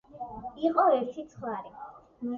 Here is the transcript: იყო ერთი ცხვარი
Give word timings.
იყო 0.69 0.87
ერთი 0.95 1.27
ცხვარი 1.37 1.75